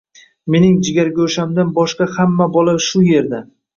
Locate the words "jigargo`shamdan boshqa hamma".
0.87-2.49